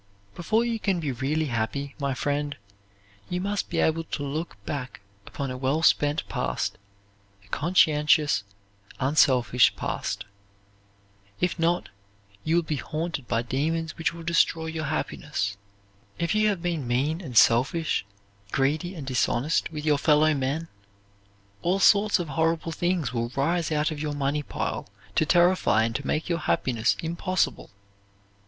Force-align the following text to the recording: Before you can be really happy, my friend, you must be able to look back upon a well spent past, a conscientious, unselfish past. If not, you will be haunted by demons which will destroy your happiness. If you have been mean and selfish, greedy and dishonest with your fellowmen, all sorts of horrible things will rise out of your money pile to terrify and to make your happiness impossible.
Before 0.33 0.65
you 0.65 0.79
can 0.79 0.99
be 0.99 1.11
really 1.11 1.45
happy, 1.45 1.93
my 1.99 2.15
friend, 2.15 2.57
you 3.29 3.39
must 3.39 3.69
be 3.69 3.77
able 3.77 4.03
to 4.05 4.23
look 4.23 4.57
back 4.65 5.01
upon 5.27 5.51
a 5.51 5.57
well 5.57 5.83
spent 5.83 6.27
past, 6.27 6.79
a 7.45 7.47
conscientious, 7.49 8.43
unselfish 8.99 9.75
past. 9.75 10.25
If 11.39 11.59
not, 11.59 11.89
you 12.43 12.55
will 12.55 12.63
be 12.63 12.77
haunted 12.77 13.27
by 13.27 13.43
demons 13.43 13.95
which 13.95 14.11
will 14.11 14.23
destroy 14.23 14.65
your 14.65 14.85
happiness. 14.85 15.55
If 16.17 16.33
you 16.33 16.47
have 16.49 16.63
been 16.63 16.87
mean 16.87 17.21
and 17.21 17.37
selfish, 17.37 18.03
greedy 18.51 18.95
and 18.95 19.05
dishonest 19.05 19.71
with 19.71 19.85
your 19.85 19.99
fellowmen, 19.99 20.67
all 21.61 21.77
sorts 21.77 22.17
of 22.17 22.29
horrible 22.29 22.71
things 22.71 23.13
will 23.13 23.29
rise 23.35 23.71
out 23.71 23.91
of 23.91 23.99
your 23.99 24.13
money 24.15 24.41
pile 24.41 24.89
to 25.13 25.27
terrify 25.27 25.83
and 25.83 25.93
to 25.93 26.07
make 26.07 26.27
your 26.27 26.39
happiness 26.39 26.97
impossible. 27.03 27.69